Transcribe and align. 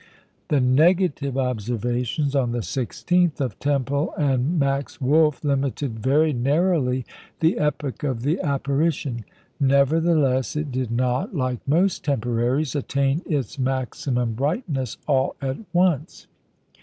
The 0.47 0.59
negative 0.59 1.37
observations, 1.37 2.35
on 2.35 2.53
the 2.53 2.61
16th, 2.65 3.39
of 3.39 3.59
Tempel 3.59 4.15
and 4.17 4.57
Max 4.57 4.99
Wolf, 4.99 5.43
limited 5.43 5.99
very 5.99 6.33
narrowly 6.33 7.05
the 7.39 7.59
epoch 7.59 8.01
of 8.03 8.23
the 8.23 8.41
apparition. 8.41 9.25
Nevertheless, 9.59 10.55
it 10.55 10.71
did 10.71 10.89
not, 10.89 11.35
like 11.35 11.59
most 11.67 12.03
temporaries, 12.03 12.75
attain 12.75 13.21
its 13.27 13.59
maximum 13.59 14.33
brightness 14.33 14.97
all 15.07 15.35
at 15.39 15.57
once. 15.71 16.25